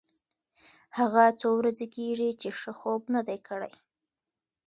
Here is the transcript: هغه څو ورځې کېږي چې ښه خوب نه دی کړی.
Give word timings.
هغه 0.97 1.23
څو 1.39 1.49
ورځې 1.59 1.87
کېږي 1.95 2.29
چې 2.41 2.49
ښه 2.59 2.71
خوب 2.79 3.01
نه 3.13 3.21
دی 3.27 3.37
کړی. 3.47 3.73